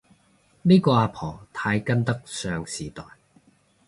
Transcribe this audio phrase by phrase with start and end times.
[0.63, 3.05] 呢個阿婆太跟得上時代